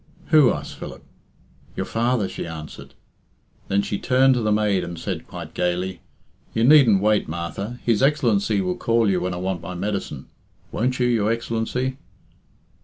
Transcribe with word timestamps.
"Who?" 0.29 0.51
asked 0.51 0.77
Philip. 0.77 1.03
"Your 1.75 1.85
father," 1.85 2.27
she 2.27 2.47
answered. 2.47 2.95
Then 3.67 3.83
she 3.83 3.99
turned 3.99 4.33
to 4.33 4.41
the 4.41 4.51
maid 4.51 4.83
and 4.83 4.97
said, 4.97 5.27
quite 5.27 5.53
gaily, 5.53 6.01
"You 6.55 6.63
needn't 6.63 7.03
wait, 7.03 7.27
Martha. 7.29 7.79
His 7.85 8.01
Excellency 8.01 8.61
will 8.61 8.77
call 8.77 9.07
you 9.11 9.21
when 9.21 9.35
I 9.35 9.37
want 9.37 9.61
my 9.61 9.75
medicine. 9.75 10.25
Won't 10.71 10.99
you, 10.99 11.05
your 11.05 11.31
Excellency?" 11.31 11.97